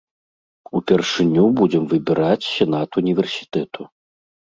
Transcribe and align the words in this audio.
Упершыню 0.77 1.43
будзем 1.59 1.83
выбіраць 1.91 2.47
сенат 2.55 2.97
універсітэту. 3.03 3.81